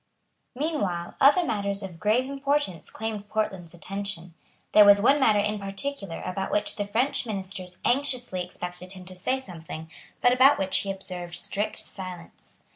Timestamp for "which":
6.51-6.75, 10.57-10.79